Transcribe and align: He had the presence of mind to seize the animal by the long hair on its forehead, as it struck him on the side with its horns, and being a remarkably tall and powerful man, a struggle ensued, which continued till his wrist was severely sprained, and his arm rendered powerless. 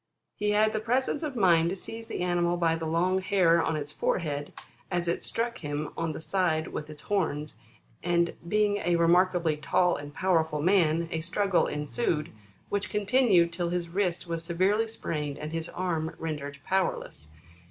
He 0.35 0.49
had 0.49 0.73
the 0.73 0.79
presence 0.79 1.21
of 1.21 1.35
mind 1.35 1.69
to 1.69 1.75
seize 1.75 2.07
the 2.07 2.21
animal 2.21 2.57
by 2.57 2.75
the 2.75 2.87
long 2.87 3.21
hair 3.21 3.61
on 3.61 3.75
its 3.75 3.91
forehead, 3.91 4.51
as 4.89 5.07
it 5.07 5.21
struck 5.21 5.59
him 5.59 5.93
on 5.95 6.11
the 6.11 6.19
side 6.19 6.69
with 6.69 6.89
its 6.89 7.03
horns, 7.03 7.59
and 8.01 8.33
being 8.47 8.77
a 8.77 8.95
remarkably 8.95 9.57
tall 9.57 9.97
and 9.97 10.11
powerful 10.11 10.59
man, 10.59 11.07
a 11.11 11.19
struggle 11.21 11.67
ensued, 11.67 12.31
which 12.69 12.89
continued 12.89 13.53
till 13.53 13.69
his 13.69 13.89
wrist 13.89 14.25
was 14.25 14.43
severely 14.43 14.87
sprained, 14.87 15.37
and 15.37 15.51
his 15.51 15.69
arm 15.69 16.15
rendered 16.17 16.57
powerless. 16.65 17.27